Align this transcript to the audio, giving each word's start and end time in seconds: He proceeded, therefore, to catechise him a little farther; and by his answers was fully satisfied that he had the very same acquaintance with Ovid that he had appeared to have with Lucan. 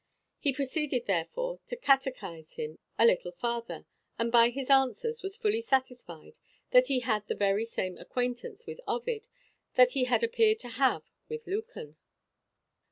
He 0.39 0.51
proceeded, 0.51 1.05
therefore, 1.05 1.59
to 1.67 1.77
catechise 1.77 2.53
him 2.53 2.79
a 2.97 3.05
little 3.05 3.31
farther; 3.33 3.85
and 4.17 4.31
by 4.31 4.49
his 4.49 4.67
answers 4.71 5.21
was 5.21 5.37
fully 5.37 5.61
satisfied 5.61 6.39
that 6.71 6.87
he 6.87 7.01
had 7.01 7.27
the 7.27 7.35
very 7.35 7.65
same 7.65 7.99
acquaintance 7.99 8.65
with 8.65 8.79
Ovid 8.87 9.27
that 9.75 9.91
he 9.91 10.05
had 10.05 10.23
appeared 10.23 10.57
to 10.61 10.69
have 10.69 11.03
with 11.29 11.45
Lucan. 11.45 11.97